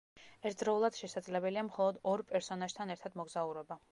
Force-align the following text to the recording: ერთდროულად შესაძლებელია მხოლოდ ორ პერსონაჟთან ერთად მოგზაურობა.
ერთდროულად 0.49 0.95
შესაძლებელია 1.01 1.63
მხოლოდ 1.69 2.01
ორ 2.13 2.25
პერსონაჟთან 2.33 2.97
ერთად 2.97 3.21
მოგზაურობა. 3.23 3.79